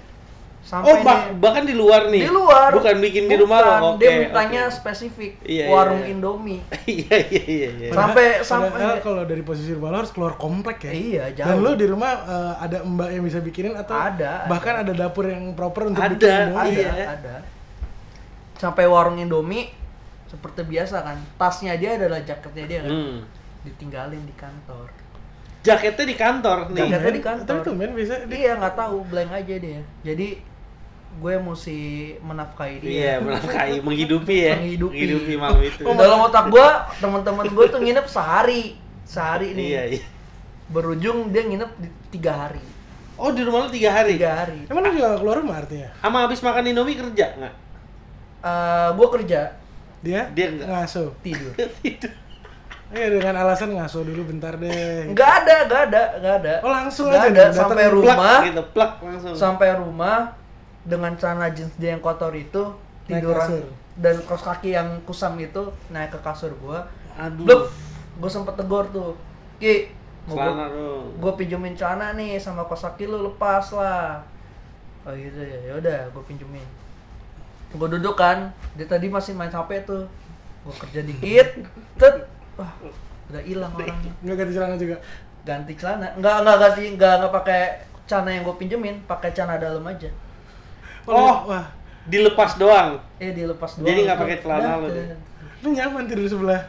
Sampai 0.67 0.91
oh, 0.91 0.95
bah- 0.99 1.31
nih- 1.31 1.39
bahkan 1.39 1.63
di 1.63 1.71
luar 1.71 2.11
nih. 2.11 2.27
di 2.27 2.31
luar. 2.33 2.75
Bukan 2.75 2.99
bikin 2.99 3.23
di 3.25 3.35
rumah 3.35 3.57
Bukan, 3.57 3.79
lo. 3.79 3.87
Oke. 3.89 3.99
Dia 4.03 4.11
mintanya 4.19 4.61
oke. 4.67 4.75
spesifik 4.75 5.31
Iya, 5.39 5.63
iya, 5.63 5.65
warung 5.71 6.03
iya. 6.03 6.11
Indomie. 6.11 6.59
Iya 6.97 7.17
iya 7.23 7.43
iya 7.47 7.69
iya. 7.79 7.89
Sampai- 7.89 8.43
Padahal 8.43 8.43
sampai- 8.43 8.99
kalau 8.99 9.23
dari 9.23 9.39
posisi 9.41 9.71
rumah 9.71 9.89
lo 9.89 9.97
harus 9.97 10.11
keluar 10.11 10.35
komplek 10.35 10.83
ya. 10.83 10.91
Iya, 10.91 11.23
jauh. 11.33 11.47
Dan 11.47 11.57
lo 11.57 11.71
di 11.73 11.85
rumah 11.85 12.11
eh, 12.19 12.53
ada 12.59 12.77
mbak 12.83 13.09
yang 13.09 13.23
bisa 13.23 13.39
bikinin 13.39 13.73
atau 13.73 13.95
Ada, 13.95 14.43
bahkan 14.45 14.75
ada, 14.77 14.91
dapur 14.91 15.23
yang 15.25 15.51
proper 15.53 15.87
untuk 15.87 16.03
Ada, 16.03 16.11
bikin 16.13 16.27
Indomie? 16.27 16.59
ada, 16.59 16.91
Iya. 16.93 17.05
ada. 17.15 17.35
Sampai 18.53 18.83
warung 18.85 19.15
Indomie 19.15 19.71
seperti 20.27 20.65
biasa 20.65 20.99
kan. 21.01 21.15
Tasnya 21.37 21.73
dia 21.75 21.95
adalah 21.95 22.19
jaketnya 22.19 22.65
dia 22.65 22.79
kan. 22.81 22.91
Hmm. 22.91 23.17
Ditinggalin 23.63 24.19
di 24.21 24.35
kantor. 24.35 24.91
Jaketnya 25.59 26.05
di 26.05 26.15
kantor 26.15 26.57
nih. 26.71 26.79
Jaketnya 26.85 27.13
di 27.13 27.23
kantor. 27.23 27.47
Tapi 27.53 27.59
tuh 27.61 27.73
men 27.73 27.91
bisa 27.91 28.19
di 28.21 28.35
Dia 28.35 28.55
nggak 28.55 28.75
tahu, 28.75 29.03
blank 29.05 29.31
aja 29.33 29.55
dia. 29.57 29.79
Jadi 30.01 30.27
gue 31.17 31.35
mesti 31.41 31.79
menafkahi 32.21 32.75
dia. 32.81 32.89
Iya, 32.89 33.13
menafkahi, 33.25 33.75
menghidupi 33.85 34.35
ya. 34.37 34.55
Menghidupi. 34.61 35.33
malam 35.35 35.61
itu. 35.65 35.81
Dalam 35.81 36.19
otak 36.29 36.53
gue, 36.53 36.67
teman-teman 37.01 37.45
gue 37.49 37.65
tuh 37.69 37.81
nginep 37.81 38.05
sehari, 38.05 38.77
sehari 39.03 39.57
nih. 39.57 39.65
Iya, 39.67 39.83
iya. 39.97 40.03
Berujung 40.69 41.33
dia 41.33 41.43
nginep 41.47 41.71
di 41.81 41.89
tiga 42.13 42.47
hari. 42.47 42.63
Oh, 43.17 43.33
di 43.33 43.41
rumah 43.41 43.65
lu 43.65 43.73
tiga 43.73 43.97
hari? 43.97 44.13
Tiga 44.13 44.45
hari. 44.45 44.69
Emang 44.69 44.85
lo 44.85 44.93
juga 44.93 45.17
keluar 45.17 45.41
rumah 45.41 45.57
artinya? 45.65 45.89
Sama 46.05 46.29
habis 46.29 46.37
makan 46.45 46.69
Indomie 46.69 46.93
kerja 46.93 47.33
nggak? 47.33 47.55
Eh, 48.45 48.89
gue 48.93 49.07
kerja 49.17 49.41
Dia? 50.05 50.29
Dia 50.29 50.45
enggak. 50.53 50.67
ngasuh. 50.69 51.09
tidur. 51.25 51.53
Tidur. 51.81 52.13
Iya 52.87 53.19
dengan 53.19 53.35
alasan 53.43 53.75
ngasuh 53.75 54.05
dulu 54.07 54.31
bentar 54.31 54.55
deh. 54.55 55.11
Nggak 55.11 55.31
ada, 55.43 55.55
nggak 55.67 55.81
ada, 55.91 56.03
nggak 56.23 56.35
ada. 56.39 56.53
Oh, 56.63 56.71
langsung 56.71 57.11
Nggak 57.11 57.35
aja 57.35 57.43
ada. 57.49 57.57
Sampai 57.57 57.83
plak 57.83 57.95
rumah, 57.97 58.37
gitu, 58.47 58.63
plak 58.71 58.91
langsung. 59.03 59.33
sampai 59.35 59.69
rumah 59.75 60.17
dengan 60.87 61.11
celana 61.19 61.51
jeans 61.51 61.75
dia 61.75 61.91
yang 61.93 62.01
kotor 62.01 62.31
itu 62.31 62.63
Naik 63.11 63.23
tiduran 63.23 63.49
kasur. 63.51 63.65
dan 63.99 64.15
kaos 64.27 64.43
kaki 64.43 64.69
yang 64.75 64.89
kusam 65.03 65.35
itu 65.39 65.63
naik 65.91 66.11
ke 66.15 66.19
kasur 66.23 66.51
gua. 66.63 66.87
Aduh. 67.19 67.67
Gue 68.17 68.29
sempet 68.31 68.55
tegur 68.57 68.85
tuh, 68.89 69.13
Ki, 69.61 69.93
mau 70.25 70.35
Celana 70.37 70.65
gua, 70.73 70.91
gua 71.21 71.31
pinjemin 71.37 71.77
celana 71.77 72.13
nih 72.17 72.41
sama 72.41 72.65
kaos 72.65 72.81
kaki 72.87 73.05
lu 73.05 73.17
lepas 73.27 73.69
lah. 73.75 74.25
Oh 75.05 75.13
gitu 75.15 75.39
ya, 75.39 75.57
ya 75.71 75.73
udah 75.79 75.99
gue 76.11 76.23
pinjemin. 76.27 76.67
Gue 77.71 77.87
duduk 77.87 78.15
kan, 78.19 78.51
dia 78.75 78.87
tadi 78.87 79.07
masih 79.07 79.31
main 79.35 79.51
HP 79.51 79.87
tuh. 79.87 80.03
Gue 80.63 80.75
kerja 80.83 80.99
dikit, 81.03 81.47
tet, 81.99 82.15
wah 82.59 82.71
udah 83.31 83.43
hilang 83.43 83.71
orangnya. 83.75 84.11
Nggak 84.23 84.35
ganti 84.39 84.53
celana 84.55 84.75
juga. 84.75 84.97
Ganti 85.47 85.73
celana, 85.79 86.07
nggak 86.19 86.35
nggak 86.43 86.57
ganti 86.63 86.81
nggak 86.95 87.13
nggak 87.23 87.33
pakai 87.33 87.61
celana 88.07 88.29
yang 88.35 88.43
gue 88.47 88.55
pinjemin, 88.59 88.95
pakai 89.07 89.31
celana 89.35 89.55
dalam 89.59 89.83
aja. 89.87 90.11
Oh. 91.07 91.47
wah. 91.47 91.65
Dilepas 92.05 92.55
doang. 92.55 92.99
Eh 93.17 93.31
dilepas 93.31 93.71
doang. 93.73 93.87
Jadi 93.87 93.99
nggak 94.03 94.17
pakai 94.17 94.37
celana 94.39 94.69
udah. 94.77 94.89
tuh? 94.89 95.05
Lu 95.59 95.67
nyaman 95.71 96.03
tidur 96.05 96.27
sebelah. 96.27 96.61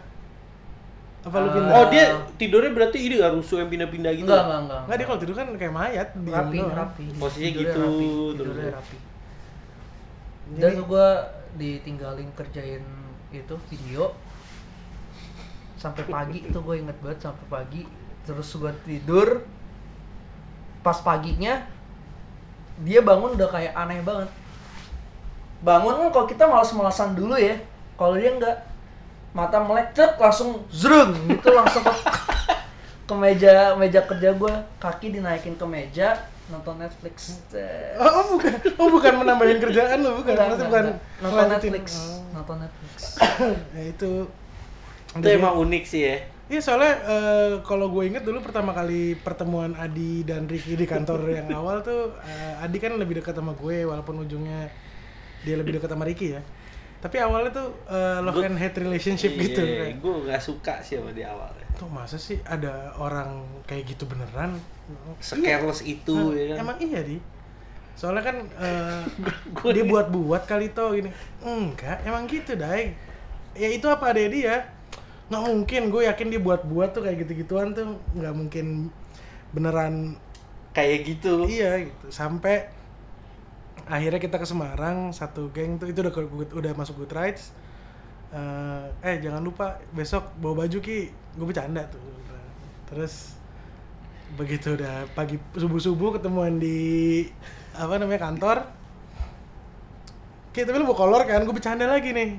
Apa 1.20 1.36
lu 1.36 1.48
Ah. 1.48 1.52
pindah? 1.52 1.72
Oh, 1.72 1.84
dia 1.88 2.04
tidurnya 2.34 2.70
berarti 2.72 2.98
ini 3.00 3.14
nggak 3.16 3.34
rusuh 3.34 3.58
yang 3.58 3.68
pindah-pindah 3.68 4.12
gitu. 4.14 4.24
Enggak, 4.24 4.42
enggak, 4.42 4.60
enggak. 4.60 4.80
Enggak 4.80 4.96
dia 4.96 5.06
kalau 5.06 5.20
tidur 5.20 5.34
kan 5.34 5.46
kayak 5.52 5.74
mayat 5.74 6.08
rapi, 6.16 6.58
doang. 6.58 6.74
rapi. 6.74 7.04
Posisinya 7.12 7.50
Tidurnya 7.50 7.58
gitu, 7.60 7.80
rapi, 7.80 8.06
terus. 8.08 8.34
tidurnya 8.38 8.70
rapi. 8.72 8.96
Jadi- 10.48 10.58
Dan 10.58 10.70
tuh 10.74 10.86
gua 10.86 11.08
ditinggalin 11.54 12.28
kerjain 12.32 12.84
itu 13.28 13.54
video 13.68 14.14
sampai 15.74 16.02
pagi 16.04 16.38
itu 16.42 16.58
gue 16.58 16.76
inget 16.76 16.96
banget 16.98 17.18
sampai 17.22 17.46
pagi 17.46 17.82
terus 18.24 18.50
gua 18.54 18.74
tidur 18.82 19.44
pas 20.80 20.98
paginya 20.98 21.62
dia 22.86 23.00
bangun 23.02 23.34
udah 23.34 23.48
kayak 23.50 23.72
aneh 23.74 24.00
banget 24.02 24.30
bangun 25.62 25.94
kan 25.98 26.08
kalau 26.14 26.26
kita 26.30 26.44
malas-malasan 26.46 27.18
dulu 27.18 27.34
ya 27.34 27.58
kalau 27.98 28.14
dia 28.14 28.30
enggak 28.30 28.56
mata 29.34 29.58
melek 29.58 29.94
cek 29.94 30.18
langsung 30.18 30.62
zrung 30.70 31.14
gitu 31.26 31.50
langsung 31.50 31.82
ke, 31.82 31.92
ke 33.04 33.14
meja 33.18 33.74
meja 33.74 34.00
kerja 34.06 34.30
gua 34.38 34.66
kaki 34.78 35.18
dinaikin 35.18 35.58
ke 35.58 35.66
meja 35.66 36.22
nonton 36.48 36.80
Netflix. 36.80 37.44
Oh, 38.00 38.08
oh, 38.08 38.24
bukan. 38.36 38.52
Oh, 38.80 38.88
bukan 38.88 39.20
menambahin 39.20 39.60
kerjaan 39.60 40.00
lu, 40.00 40.24
bukan. 40.24 40.32
Enggak, 40.32 40.48
bukan 40.56 40.84
enggak. 40.96 40.96
nonton. 41.20 41.46
Netflix 41.52 41.84
Oh. 41.92 42.24
nonton 42.32 42.56
Netflix 42.64 42.96
ya 43.76 43.82
itu. 43.84 44.12
Itu 45.12 45.28
emang 45.28 45.60
unik 45.60 45.84
sih 45.84 46.00
ya. 46.04 46.16
Iya 46.48 46.60
soalnya 46.64 46.94
eh, 47.04 47.52
kalau 47.60 47.92
gue 47.92 48.08
inget 48.08 48.24
dulu 48.24 48.40
pertama 48.40 48.72
kali 48.72 49.12
pertemuan 49.20 49.76
Adi 49.76 50.24
dan 50.24 50.48
Ricky 50.48 50.80
di 50.80 50.88
kantor 50.88 51.28
yang 51.38 51.48
awal 51.52 51.84
tuh 51.84 52.16
eh, 52.24 52.64
Adi 52.64 52.78
kan 52.80 52.96
lebih 52.96 53.20
dekat 53.20 53.36
sama 53.36 53.52
gue 53.52 53.84
walaupun 53.84 54.24
ujungnya 54.24 54.72
dia 55.44 55.54
lebih 55.60 55.76
dekat 55.76 55.92
sama 55.92 56.08
Ricky 56.08 56.32
ya. 56.32 56.42
Tapi 57.04 57.16
awalnya 57.20 57.52
tuh 57.52 57.68
eh, 57.92 58.18
love 58.24 58.40
Gua- 58.40 58.48
and 58.48 58.56
hate 58.56 58.80
relationship 58.80 59.36
gitu. 59.36 59.60
Iya, 59.60 59.92
kan. 59.92 60.00
gue 60.00 60.14
nggak 60.24 60.40
suka 60.40 60.74
sih 60.80 60.96
sama 60.96 61.12
di 61.12 61.22
awal. 61.22 61.52
Tuh 61.76 61.88
masa 61.92 62.16
sih 62.16 62.40
ada 62.48 62.96
orang 62.96 63.44
kayak 63.68 63.84
gitu 63.94 64.08
beneran? 64.08 64.56
Secareless 65.20 65.84
itu 65.84 66.16
Hah, 66.16 66.32
ya 66.32 66.44
kan. 66.56 66.56
Emang 66.64 66.76
iya 66.80 67.00
di. 67.04 67.20
Soalnya 68.00 68.24
kan 68.24 68.36
eh, 68.40 69.04
Gua- 69.56 69.76
dia 69.76 69.84
buat-buat 69.84 70.48
kali 70.48 70.72
toh 70.72 70.96
gini. 70.96 71.12
Enggak, 71.44 72.00
emang 72.08 72.24
gitu, 72.24 72.56
Dai. 72.56 72.96
Ya 73.52 73.68
itu 73.68 73.84
apa 73.92 74.16
ada 74.16 74.24
dia? 74.24 74.77
Nggak 75.28 75.42
mungkin, 75.44 75.82
gue 75.92 76.02
yakin 76.08 76.26
dia 76.32 76.40
buat-buat 76.40 76.90
tuh 76.96 77.02
kayak 77.04 77.16
gitu-gituan 77.24 77.76
tuh 77.76 78.00
nggak 78.16 78.34
mungkin 78.34 78.88
beneran 79.52 80.16
kayak 80.76 80.98
gitu. 81.08 81.44
iya 81.48 81.84
gitu. 81.88 82.08
Sampai 82.12 82.68
akhirnya 83.88 84.20
kita 84.20 84.36
ke 84.42 84.46
Semarang 84.46 85.10
satu 85.16 85.48
geng 85.54 85.80
tuh 85.80 85.88
itu 85.90 85.98
udah 86.04 86.12
ke- 86.12 86.54
udah 86.60 86.72
masuk 86.76 87.04
Good 87.04 87.12
Rides. 87.16 87.44
Eh, 88.34 88.86
eh 89.04 89.16
jangan 89.24 89.42
lupa 89.44 89.80
besok 89.96 90.24
bawa 90.42 90.66
baju 90.66 90.78
ki, 90.82 90.98
gue 91.38 91.46
bercanda 91.48 91.82
tuh. 91.88 92.02
Terus 92.90 93.36
begitu 94.36 94.76
udah 94.76 95.08
pagi 95.16 95.40
subuh 95.56 95.80
subuh 95.80 96.10
ketemuan 96.20 96.60
di 96.60 96.78
apa 97.72 97.96
namanya 97.96 98.28
kantor. 98.28 98.56
Ki 100.52 100.64
tapi 100.66 100.76
lu 100.80 100.88
bawa 100.88 100.98
kolor 100.98 101.22
kan, 101.28 101.44
gue 101.46 101.54
bercanda 101.54 101.86
lagi 101.88 102.10
nih. 102.12 102.30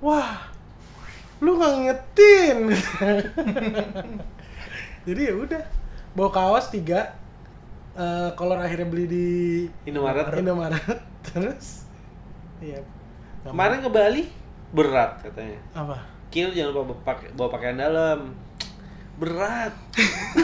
Wah, 0.00 0.48
lu 1.40 1.56
nggak 1.56 1.74
ngetin. 1.88 2.58
Jadi 5.08 5.20
ya 5.24 5.34
udah 5.34 5.62
bawa 6.12 6.30
kaos 6.30 6.68
tiga, 6.68 7.16
eh, 7.96 8.30
kolor 8.36 8.60
akhirnya 8.60 8.88
beli 8.88 9.04
di 9.08 9.28
Indomaret. 9.88 10.28
Indomaret 10.36 11.00
terus 11.26 11.88
iya 12.60 12.84
Kemarin 13.40 13.80
ke 13.80 13.88
Bali 13.88 14.22
berat 14.76 15.24
katanya. 15.24 15.58
apa 15.72 15.96
Kill 16.30 16.52
jangan 16.54 16.70
lupa 16.70 16.82
bawa 16.92 16.98
pakai 17.02 17.28
bawa 17.34 17.48
pakaian 17.50 17.80
dalam. 17.80 18.36
Berat. 19.18 19.74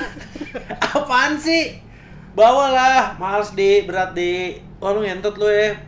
Apaan 0.97 1.39
sih? 1.39 1.79
Bawalah, 2.35 3.17
males 3.23 3.55
di, 3.55 3.87
berat 3.87 4.13
di. 4.13 4.59
Lu 4.83 5.01
ngentot 5.01 5.39
lu 5.39 5.47
ya. 5.47 5.79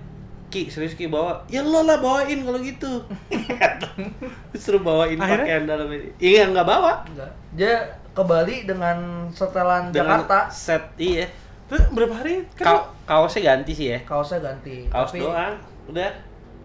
Ki, 0.48 0.72
serius 0.72 0.96
Ki 0.96 1.06
bawa. 1.06 1.44
Ya 1.46 1.60
lo 1.60 1.84
lah 1.84 2.00
bawain 2.00 2.40
kalau 2.40 2.56
gitu. 2.58 3.04
Suruh 4.56 4.80
bawain 4.80 5.16
Akhirnya? 5.16 5.44
pakaian 5.44 5.64
dalam 5.64 5.88
ini. 5.92 6.08
Iya 6.18 6.48
nggak 6.50 6.66
bawa. 6.66 7.04
enggak 7.04 7.32
dia 7.52 7.74
ke 8.12 8.22
Bali 8.22 8.66
dengan 8.66 9.28
setelan 9.30 9.88
Dengan 9.88 10.24
Jakarta 10.26 10.50
set 10.50 10.84
iya. 10.96 11.30
terus 11.68 11.84
berapa 11.92 12.12
hari 12.12 12.48
kan 12.56 12.64
Ka 12.64 12.72
kaosnya 13.04 13.54
ganti 13.54 13.72
sih 13.72 13.92
ya. 13.92 14.00
kaosnya 14.02 14.40
ganti 14.40 14.88
Kaos 14.88 15.12
Tapi 15.12 15.20
doang. 15.22 15.54
Udah 15.86 16.10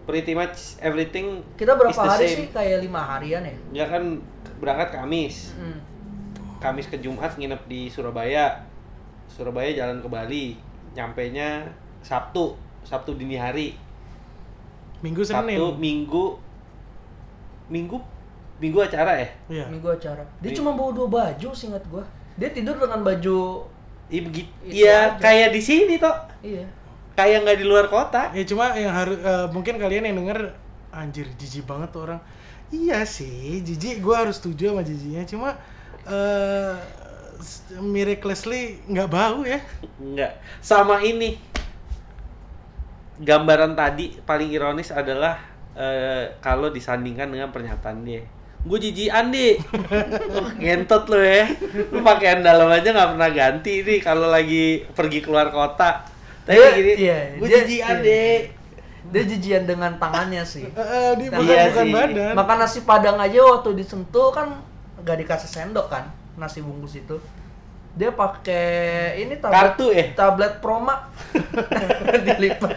pretty 0.04 0.34
much 0.34 0.76
everything 0.80 1.40
kita 1.56 1.76
berapa 1.76 1.96
hari 1.96 2.28
same. 2.28 2.36
sih 2.36 2.48
kayak 2.52 2.82
lima 2.82 3.00
harian 3.00 3.44
ya 3.44 3.56
Ya 3.72 3.86
kan 3.88 4.20
berangkat 4.60 4.96
Kamis. 4.96 5.52
Mm. 5.56 5.80
Kamis 6.60 6.88
ke 6.88 6.98
Jumat 6.98 7.36
nginep 7.36 7.62
di 7.68 7.88
Surabaya. 7.88 8.64
Surabaya 9.28 9.72
jalan 9.72 10.00
ke 10.00 10.08
Bali. 10.08 10.46
Nyampe 10.94 11.32
nya 11.32 11.68
Sabtu, 12.00 12.56
Sabtu 12.84 13.14
dini 13.14 13.36
hari. 13.36 13.76
minggu 15.00 15.20
senin 15.22 15.60
Sabtu, 15.60 15.76
Minggu 15.78 16.26
Minggu 17.68 17.98
Minggu 18.60 18.80
acara 18.80 19.20
ya? 19.20 19.28
iya 19.52 19.66
minggu 19.68 19.90
acara 19.90 20.24
dia 20.40 20.48
Ming- 20.48 20.58
cuma 20.64 20.72
bawa 20.72 20.92
dua 20.94 21.08
baju 21.10 21.50
seingat 21.52 21.84
gua 21.92 22.08
dia 22.36 22.48
tidur 22.48 22.80
dengan 22.80 23.04
baju 23.04 23.68
Iya 24.08 24.30
Iya, 24.64 25.00
kayak 25.18 25.50
di 25.52 25.60
sini 25.60 25.96
toh. 25.98 26.14
iya 26.40 26.64
Kayak 27.14 27.44
nggak 27.44 27.58
di 27.60 27.66
luar 27.66 27.86
kota. 27.88 28.30
ya 28.32 28.44
cuma 28.46 28.72
yang 28.74 28.94
harus 28.94 29.18
eh, 29.18 29.48
mungkin 29.50 29.76
kalian 29.76 30.06
yang 30.06 30.18
denger 30.24 30.40
anjir 30.90 31.28
jijik 31.34 31.66
banget 31.66 31.90
tuh 31.92 32.08
orang 32.08 32.22
iya 32.70 33.04
sih 33.04 33.60
jijik 33.60 34.00
gue 34.00 34.16
harus 34.16 34.38
setuju 34.38 34.72
sama 34.72 34.82
jijinya 34.82 35.26
cuma 35.26 35.50
eh 36.06 36.76
miraculously 37.82 38.80
nggak 38.88 39.10
bau 39.10 39.44
ya 39.44 39.60
Enggak. 40.00 40.40
Sama 40.60 41.02
ini. 41.02 41.36
Gambaran 43.24 43.74
tadi 43.74 44.20
paling 44.20 44.52
ironis 44.52 44.92
adalah 44.92 45.40
eh, 45.74 46.36
kalau 46.40 46.70
disandingkan 46.70 47.28
dengan 47.28 47.50
pernyataan 47.50 48.04
dia. 48.04 48.22
Gue 48.64 48.80
jijian 48.80 49.28
deh. 49.30 49.60
Oh, 50.34 50.48
ngentot 50.56 51.08
lo 51.08 51.20
ya. 51.20 51.48
Lu 51.92 52.00
pakaian 52.02 52.40
dalam 52.40 52.68
aja 52.68 52.90
nggak 52.90 53.10
pernah 53.16 53.30
ganti 53.30 53.82
nih 53.82 54.00
kalau 54.00 54.28
lagi 54.28 54.84
pergi 54.90 55.20
keluar 55.20 55.50
kota. 55.50 56.04
Tapi 56.44 56.58
Dia- 56.58 56.74
gini, 56.74 56.92
iya, 56.98 57.20
gue 57.38 57.48
dia- 57.48 57.64
jijian 57.64 57.98
iya. 58.00 58.04
deh. 58.04 58.38
Dia 59.04 59.24
jijian 59.28 59.64
dengan 59.64 59.96
tangannya 59.96 60.44
sih. 60.44 60.64
Eh, 60.74 61.12
dia 61.16 61.28
bukan 61.30 61.44
iya 61.44 61.62
bukan 61.70 61.86
sih. 61.86 61.94
badan 61.94 62.34
Makan 62.34 62.58
nasi 62.58 62.80
padang 62.82 63.18
aja 63.20 63.40
waktu 63.42 63.70
disentuh 63.74 64.32
kan 64.32 64.60
gak 65.02 65.20
dikasih 65.20 65.50
sendok 65.50 65.88
kan 65.88 66.08
nasi 66.36 66.60
bungkus 66.60 66.96
itu. 66.96 67.20
Dia 67.94 68.10
pakai 68.10 68.66
ini 69.22 69.38
tablet 69.38 69.54
Kartu 69.54 69.86
ya? 69.94 70.06
tablet 70.14 70.54
Proma 70.58 71.14
dilipat. 72.26 72.74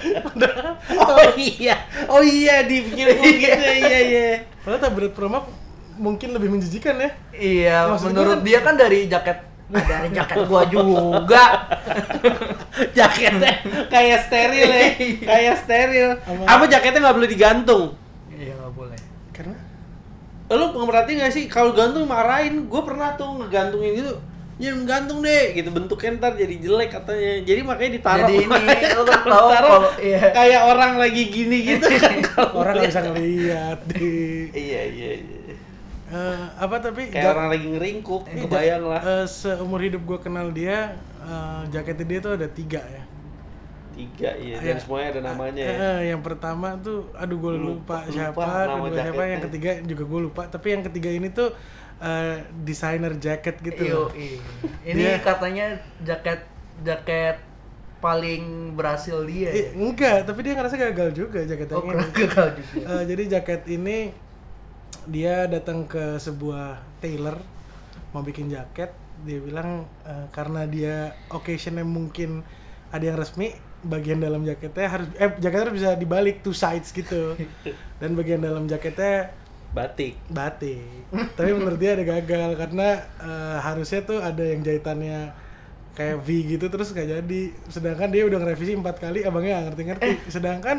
Oh 0.93 1.29
iya, 1.35 1.77
oh 2.07 2.21
iya 2.21 2.61
dibikin 2.63 3.17
gitu 3.17 3.71
iya 3.81 3.99
iya. 4.03 4.29
Padahal 4.61 4.81
tablet 4.83 5.13
promak 5.13 5.49
mungkin 5.97 6.37
lebih 6.37 6.53
menjijikan 6.53 7.01
ya 7.01 7.11
Iya, 7.33 7.77
Maksud 7.89 8.03
gua 8.03 8.09
menurut 8.13 8.37
kan- 8.37 8.45
dia 8.45 8.59
kan 8.61 8.75
dari 8.77 8.99
jaket 9.07 9.39
dari 9.67 10.09
jaket 10.13 10.37
gua 10.45 10.63
juga. 10.65 11.45
Jaketnya 12.99 13.53
kayak 13.89 14.19
steril 14.23 14.69
ya, 14.69 14.89
kayak 15.23 15.55
steril. 15.59 16.09
Apa 16.45 16.69
jaketnya 16.69 17.01
nggak 17.03 17.17
boleh 17.17 17.31
digantung? 17.31 17.85
Iya 18.29 18.53
nggak 18.55 18.73
boleh. 18.75 19.01
karena 19.33 19.57
Lu 20.47 20.77
merhatiin 20.79 21.19
nggak 21.19 21.33
sih 21.33 21.45
kalau 21.47 21.73
gantung 21.73 22.05
marahin? 22.05 22.69
Gue 22.69 22.79
pernah 22.81 23.17
tuh 23.17 23.41
ngegantungin 23.41 23.97
gitu. 23.97 24.15
Jangan 24.57 24.83
gantung 24.83 25.21
deh, 25.21 25.53
gitu 25.53 25.69
bentuknya 25.69 26.17
ntar 26.17 26.33
jadi 26.33 26.57
jelek 26.57 26.89
katanya. 26.91 27.33
Jadi 27.43 27.61
makanya 27.61 27.93
ditaruh. 27.93 28.21
Jadi 28.23 28.35
ini, 28.39 28.49
kan 28.57 28.89
Kalau 28.89 29.05
tahu 29.05 29.49
taruh 29.53 29.71
kalau- 29.71 29.95
iya. 30.01 30.21
kayak 30.31 30.63
orang 30.65 30.93
lagi 30.97 31.23
gini 31.27 31.59
gitu 31.69 31.87
kan. 31.93 32.17
Orang 32.51 32.73
nggak 32.75 32.89
bisa 32.89 33.01
ngeliat 33.03 33.79
di 33.91 34.09
Iya 34.51 34.83
iya 34.87 35.11
iya. 35.15 35.41
Eh, 36.07 36.45
apa 36.57 36.79
tapi 36.79 37.11
Kayak 37.11 37.21
ja- 37.21 37.33
orang 37.33 37.47
lagi 37.51 37.67
ngeringkuk, 37.69 38.23
eh, 38.27 38.39
kebayang 38.41 38.85
lah. 38.87 39.01
eh, 39.03 39.27
seumur 39.27 39.77
hidup 39.79 40.03
gue 40.03 40.19
kenal 40.19 40.49
dia 40.51 40.95
eh, 41.19 41.63
jaketnya 41.69 42.07
dia 42.07 42.19
tuh 42.21 42.33
ada 42.33 42.47
tiga 42.47 42.79
ya 42.81 43.03
Tiga 43.91 44.31
iya, 44.37 44.57
dan 44.57 44.71
Ya, 44.71 44.77
semuanya 44.79 45.09
ada 45.11 45.23
namanya 45.27 45.65
ya. 45.65 45.75
eh, 45.75 46.01
yang 46.11 46.21
pertama 46.21 46.77
tuh 46.79 47.09
aduh 47.13 47.37
gue 47.39 47.53
lupa, 47.55 48.05
Lupa- 48.05 48.07
siapa 48.07 48.39
lupa 48.39 48.87
kedua 48.87 49.03
siapa 49.03 49.23
yang 49.27 49.43
ketiga 49.43 49.71
juga 49.83 50.05
gue 50.05 50.21
lupa 50.23 50.43
tapi 50.47 50.67
yang 50.71 50.83
ketiga 50.85 51.11
ini 51.11 51.29
tuh 51.29 51.49
eh, 52.03 52.39
desainer 52.65 53.13
jacket 53.17 53.57
gitu 53.65 54.11
iya. 54.15 54.39
Ini 54.91 55.03
Dia- 55.03 55.21
katanya 55.23 55.67
jaket 56.07 56.41
jaket 56.87 57.37
paling 57.99 58.77
berhasil 58.79 59.25
dia. 59.27 59.51
Eh, 59.51 59.75
enggak 59.75 60.29
tapi 60.29 60.47
dia 60.47 60.55
ngerasa 60.55 60.77
gagal 60.79 61.11
juga 61.17 61.43
jaket 61.43 61.69
Oh, 61.75 61.83
ini 61.83 62.07
gagal 62.15 62.49
juga. 62.61 62.81
Eh, 62.87 63.03
jadi 63.09 63.23
jaket 63.41 63.61
ini 63.67 64.13
dia 65.07 65.47
datang 65.47 65.87
ke 65.87 66.19
sebuah 66.19 66.79
tailor 67.03 67.39
mau 68.15 68.23
bikin 68.23 68.51
jaket 68.51 68.91
dia 69.27 69.39
bilang 69.41 69.87
eh, 70.07 70.27
karena 70.31 70.69
dia 70.69 71.15
occasionnya 71.33 71.83
mungkin 71.83 72.43
ada 72.93 73.03
yang 73.03 73.19
resmi 73.19 73.51
bagian 73.87 74.19
dalam 74.19 74.43
jaketnya 74.43 74.87
harus 74.87 75.09
eh 75.19 75.31
jaketnya 75.39 75.65
harus 75.71 75.77
bisa 75.79 75.91
dibalik 75.99 76.43
two 76.43 76.55
sides 76.55 76.91
gitu 76.91 77.35
dan 78.01 78.11
bagian 78.19 78.43
dalam 78.43 78.67
jaketnya 78.67 79.31
Batik. 79.77 80.15
batik. 80.33 80.81
Tapi 81.37 81.51
menurut 81.53 81.77
dia 81.77 81.93
ada 81.97 82.05
gagal 82.13 82.51
karena 82.57 82.89
eh, 83.21 83.57
harusnya 83.61 84.01
tuh 84.09 84.19
ada 84.25 84.41
yang 84.41 84.61
jahitannya 84.65 85.19
kayak 85.97 86.17
V 86.25 86.29
gitu 86.57 86.67
terus 86.73 86.89
nggak 86.95 87.09
jadi. 87.21 87.43
Sedangkan 87.69 88.09
dia 88.15 88.23
udah 88.29 88.39
ngerevisi 88.43 88.73
empat 88.81 88.97
kali 89.05 89.19
abangnya 89.29 89.53
nggak 89.61 89.67
ngerti-ngerti. 89.73 90.11
Sedangkan 90.35 90.79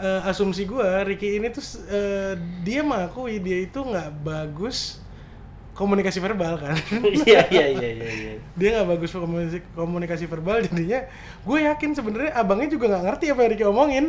eh, 0.00 0.30
asumsi 0.30 0.64
gua 0.64 1.04
Ricky 1.08 1.36
ini 1.38 1.48
tuh 1.52 1.64
eh, 1.92 2.32
dia 2.66 2.80
mengakui 2.80 3.36
dia 3.44 3.58
itu 3.68 3.78
nggak 3.84 4.08
bagus 4.24 4.78
komunikasi 5.78 6.20
verbal 6.20 6.54
kan? 6.60 6.76
Iya 7.28 7.48
iya 7.48 7.66
iya 7.72 7.88
iya 7.90 8.10
iya. 8.12 8.32
dia 8.58 8.68
nggak 8.76 8.88
bagus 8.98 9.10
komunikasi, 9.16 9.58
komunikasi 9.72 10.24
verbal 10.28 10.60
jadinya 10.68 11.00
gue 11.48 11.58
yakin 11.68 11.90
sebenarnya 11.96 12.32
abangnya 12.36 12.68
juga 12.76 12.92
nggak 12.92 13.04
ngerti 13.08 13.24
apa 13.32 13.40
yang 13.44 13.50
Ricky 13.56 13.64
omongin 13.66 14.06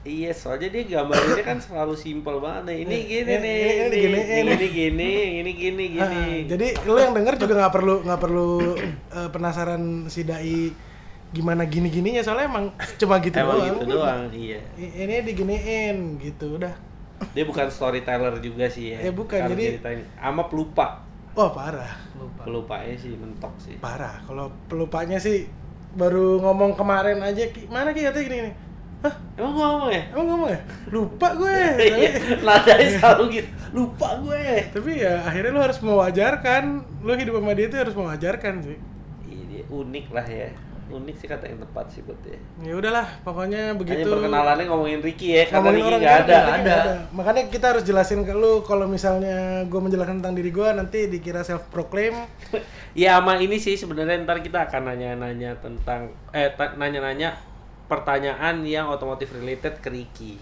Iya, 0.00 0.32
soalnya 0.32 0.72
dia 0.72 0.84
gambarnya 0.88 1.44
kan 1.44 1.60
selalu 1.60 1.92
simpel 1.92 2.40
banget 2.40 2.72
nih. 2.72 2.76
Ini 2.88 2.96
gini 3.04 3.34
nih, 3.36 3.60
ini 3.60 3.96
gini, 4.00 4.00
ini 4.00 4.16
ini. 4.16 4.24
gini 4.32 4.66
gini, 4.72 5.12
ini 5.44 5.50
gini 5.52 5.84
gini. 5.92 6.00
Ah, 6.00 6.36
jadi 6.48 6.68
lo 6.88 6.96
yang 6.96 7.12
denger 7.12 7.36
juga 7.36 7.52
nggak 7.60 7.74
perlu 7.76 7.94
nggak 8.08 8.20
perlu 8.20 8.50
eh, 9.12 9.28
penasaran 9.28 10.08
si 10.08 10.24
dai 10.24 10.72
gimana 11.30 11.62
gini 11.68 11.92
gininya 11.92 12.24
soalnya 12.24 12.48
emang 12.48 12.72
cuma 12.96 13.20
gitu 13.20 13.36
Emang 13.36 13.60
doang. 13.60 13.68
gitu 13.68 13.84
doang, 13.92 14.22
iya. 14.32 14.60
Ini 14.80 15.20
diginiin 15.20 16.16
gitu 16.16 16.56
udah. 16.56 16.72
Dia 17.36 17.44
bukan 17.44 17.68
storyteller 17.68 18.40
juga 18.40 18.72
sih 18.72 18.96
ya. 18.96 19.04
Ya, 19.04 19.12
bukan, 19.12 19.52
jadi- 19.52 19.84
ama 20.16 20.48
pelupa. 20.48 21.04
Wah 21.36 21.52
parah, 21.52 21.92
Lupa. 22.18 22.42
Pelupanya 22.42 22.96
sih 22.96 23.14
mentok 23.14 23.54
sih. 23.62 23.76
parah. 23.78 24.18
Kalau 24.26 24.50
pelupanya 24.66 25.20
sih 25.22 25.46
baru 25.94 26.40
ngomong 26.42 26.74
kemarin 26.74 27.22
aja, 27.22 27.52
Ki, 27.52 27.68
mana 27.70 27.92
Ki 27.94 28.02
katanya 28.02 28.24
gini 28.26 28.36
gini. 28.40 28.52
Hah? 29.00 29.14
Emang 29.40 29.52
gua 29.56 29.66
ngomong 29.72 29.90
ya? 29.96 30.02
Emang 30.12 30.26
ngomong 30.28 30.48
ya? 30.52 30.60
Lupa 30.92 31.28
gue. 31.32 31.58
Nadanya 32.44 32.88
selalu 33.00 33.22
gitu. 33.40 33.48
Lupa 33.72 34.08
gue. 34.20 34.44
tapi 34.76 34.90
ya 35.00 35.24
akhirnya 35.24 35.56
lo 35.56 35.60
harus 35.64 35.80
mewajarkan. 35.80 36.64
Lo 37.00 37.12
hidup 37.16 37.40
sama 37.40 37.56
dia 37.56 37.72
tuh 37.72 37.80
harus 37.80 37.96
mewajarkan 37.96 38.54
sih. 38.60 38.76
Ini 39.24 39.64
unik 39.72 40.06
lah 40.12 40.26
ya. 40.28 40.52
Unik 40.90 41.16
sih 41.22 41.30
kata 41.30 41.46
yang 41.46 41.62
tepat 41.62 41.86
sih 41.94 42.02
buat 42.02 42.18
dia. 42.26 42.34
Ya 42.66 42.74
udahlah, 42.74 43.06
pokoknya 43.22 43.72
Hanya 43.72 43.78
begitu. 43.78 44.10
perkenalannya 44.10 44.66
ngomongin 44.66 44.98
Ricky 45.06 45.38
ya, 45.38 45.46
karena 45.46 45.70
ngomongin 45.70 45.78
Ricky 45.78 45.86
orang 45.86 46.00
nggak 46.02 46.18
ada. 46.26 46.38
Ricky 46.42 46.60
nggak 46.66 46.82
Makanya 47.14 47.42
kita 47.46 47.66
harus 47.70 47.84
jelasin 47.86 48.20
ke 48.26 48.34
lu 48.34 48.66
kalau 48.66 48.90
misalnya 48.90 49.62
gue 49.70 49.80
menjelaskan 49.80 50.18
tentang 50.18 50.34
diri 50.34 50.50
gue 50.50 50.68
nanti 50.74 51.06
dikira 51.06 51.46
self 51.46 51.70
proclaim. 51.72 52.18
Ya 52.90 53.22
sama 53.22 53.38
ini 53.38 53.62
sih 53.62 53.78
sebenarnya 53.78 54.26
ntar 54.26 54.42
kita 54.42 54.66
akan 54.66 54.90
nanya-nanya 54.90 55.62
tentang 55.62 56.10
eh 56.34 56.50
nanya-nanya 56.74 57.38
pertanyaan 57.90 58.62
yang 58.62 58.86
otomotif 58.86 59.34
related 59.34 59.82
ke 59.82 59.90
Ricky. 59.90 60.38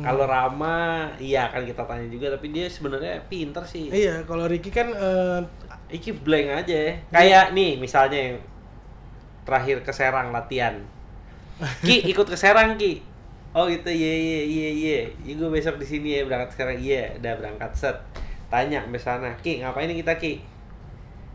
Kalau 0.00 0.24
Rama, 0.24 1.12
iya 1.20 1.52
akan 1.52 1.68
kita 1.68 1.84
tanya 1.84 2.08
juga, 2.08 2.32
tapi 2.32 2.48
dia 2.48 2.72
sebenarnya 2.72 3.28
pinter 3.28 3.68
sih. 3.68 3.92
iya, 3.92 4.24
kalau 4.24 4.48
Ricky 4.48 4.72
kan 4.72 4.88
eh, 4.96 5.44
Iki 5.88 6.24
blank 6.24 6.64
aja 6.64 6.76
ya. 6.76 6.92
Kayak 7.12 7.46
nih 7.52 7.76
misalnya 7.76 8.18
yang 8.32 8.38
terakhir 9.44 9.84
ke 9.84 9.92
Serang 9.92 10.32
latihan. 10.32 10.80
Ki 11.86 12.08
ikut 12.08 12.24
ke 12.28 12.36
Serang 12.36 12.80
Ki. 12.80 13.04
Oh 13.52 13.68
gitu, 13.68 13.88
iya 13.88 14.12
iya 14.16 14.40
iya 14.44 14.68
iya. 14.72 15.00
Iya 15.24 15.32
gue 15.40 15.48
besok 15.48 15.80
di 15.80 15.84
sini 15.88 16.20
ya 16.20 16.24
berangkat 16.24 16.56
sekarang. 16.56 16.80
Iya, 16.80 17.16
udah 17.20 17.32
berangkat 17.40 17.72
set. 17.76 17.96
Tanya 18.48 18.84
sampai 18.84 19.00
sana, 19.00 19.30
Ki 19.40 19.60
ngapain 19.60 19.92
kita 19.92 20.16
Ki? 20.16 20.40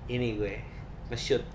Ini 0.10 0.38
gue 0.38 0.73
nge-shoot. 1.14 1.46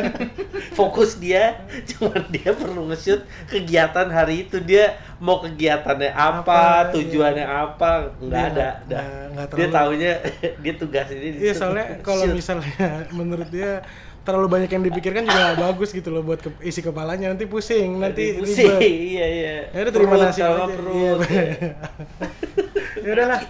Fokus 0.78 1.16
dia 1.16 1.58
cuma 1.86 2.14
dia 2.26 2.50
perlu 2.50 2.86
nge-shoot 2.86 3.20
kegiatan 3.46 4.08
hari 4.08 4.42
itu 4.42 4.58
dia 4.58 4.94
mau 5.18 5.38
kegiatannya 5.38 6.10
apa, 6.10 6.40
Apa, 6.40 6.92
tujuannya 6.92 7.42
apa, 7.42 7.90
nggak 8.16 8.30
Dia 8.32 8.48
ada. 8.48 8.68
nggak- 8.80 8.80
dah. 8.86 9.06
nggak- 9.28 9.48
dia 9.52 9.66
taunya 9.68 10.12
dia 10.62 10.74
tugas 10.74 11.06
ini 11.08 11.38
iya 11.38 11.52
soalnya 11.52 11.98
kalau 12.00 12.24
misalnya 12.28 12.70
menurut 13.18 13.48
dia 13.48 13.82
terlalu 14.22 14.48
banyak 14.48 14.70
yang 14.70 14.80
dipikirkan 14.82 15.22
juga 15.22 15.52
gak 15.52 15.60
bagus 15.62 15.92
gitu 15.92 16.08
loh 16.08 16.22
buat 16.22 16.40
ke- 16.40 16.56
isi 16.62 16.80
kepalanya 16.80 17.28
nanti 17.28 17.44
pusing 17.44 18.00
nanti 18.00 18.32
pusing 18.34 18.72
ribet. 18.72 18.80
iya 18.80 19.26
iya 19.28 19.54
Ya 19.68 19.78
udah 19.82 19.92
terima 19.92 20.14
Perut 20.14 20.24
nasi 20.24 20.40
sama 20.40 20.54
aja. 20.56 20.64
perut 20.70 21.18
Iya, 21.20 22.63
ya. 23.04 23.12
ya 23.12 23.12
udahlah. 23.20 23.40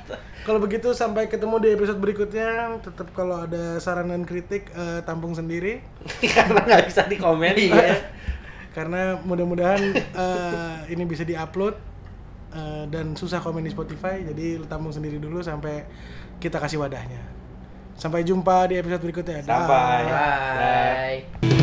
Kalau 0.45 0.59
begitu 0.61 0.93
sampai 0.93 1.31
ketemu 1.31 1.57
di 1.63 1.69
episode 1.73 2.03
berikutnya. 2.03 2.77
Tetap 2.83 3.15
kalau 3.15 3.47
ada 3.47 3.79
saran 3.79 4.11
dan 4.11 4.27
kritik 4.27 4.69
eh, 4.75 5.01
tampung 5.07 5.33
sendiri. 5.33 5.81
karena 6.35 6.61
nggak 6.67 6.83
bisa 6.91 7.07
di 7.07 7.17
komen 7.17 7.55
Iya. 7.55 8.11
Karena 8.75 9.23
mudah-mudahan 9.23 9.83
eh, 9.95 10.77
ini 10.91 11.07
bisa 11.07 11.23
diupload 11.23 11.79
eh, 12.53 12.85
dan 12.91 13.15
susah 13.15 13.39
komen 13.39 13.63
di 13.63 13.73
Spotify. 13.73 14.21
Jadi 14.27 14.59
lu 14.59 14.67
tampung 14.67 14.93
sendiri 14.93 15.17
dulu 15.17 15.41
sampai 15.41 15.87
kita 16.43 16.59
kasih 16.59 16.83
wadahnya. 16.83 17.23
Sampai 17.95 18.27
jumpa 18.27 18.67
di 18.69 18.83
episode 18.83 19.01
berikutnya. 19.07 19.47
Dah. 19.47 19.49
sampai 19.49 20.03
Bye. 21.31 21.54